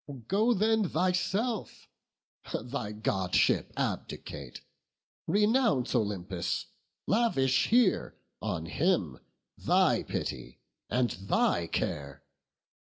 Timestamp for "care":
11.67-12.23